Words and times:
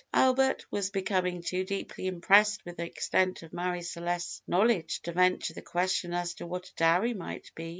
(Albert 0.15 0.65
was 0.71 0.89
becoming 0.89 1.43
too 1.43 1.63
deeply 1.63 2.07
impressed 2.07 2.65
with 2.65 2.77
the 2.77 2.83
extent 2.83 3.43
of 3.43 3.53
Marie 3.53 3.83
Celeste's 3.83 4.41
knowledge 4.47 4.99
to 5.03 5.11
venture 5.11 5.53
the 5.53 5.61
question 5.61 6.11
as 6.11 6.33
to 6.33 6.47
what 6.47 6.69
a 6.69 6.73
dowry 6.75 7.13
might 7.13 7.51
be.) 7.53 7.69